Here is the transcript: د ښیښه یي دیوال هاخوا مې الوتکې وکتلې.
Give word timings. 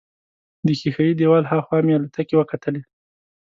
د 0.65 0.67
ښیښه 0.79 1.03
یي 1.07 1.13
دیوال 1.19 1.43
هاخوا 1.51 1.77
مې 1.85 1.93
الوتکې 1.95 2.35
وکتلې. 2.37 2.81